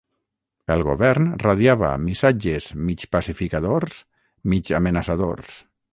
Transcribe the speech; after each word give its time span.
El 0.75 0.79
Govern 0.87 1.27
radiava 1.43 1.91
missatges 2.07 2.69
mig 2.87 3.05
pacificadors 3.17 4.03
mig 4.55 4.73
amenaçadors 4.79 5.61